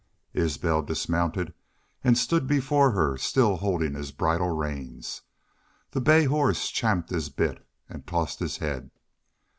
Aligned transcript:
Isbel 0.33 0.81
dismounted 0.81 1.53
and 2.03 2.17
stood 2.17 2.47
before 2.47 2.89
her, 2.93 3.17
still 3.17 3.57
holding 3.57 3.93
his 3.93 4.11
bridle 4.11 4.49
reins. 4.49 5.21
The 5.91 6.01
bay 6.01 6.23
horse 6.25 6.71
champed 6.71 7.11
his 7.11 7.29
bit 7.29 7.63
and 7.87 8.07
tossed 8.07 8.39
his 8.39 8.57
head. 8.57 8.89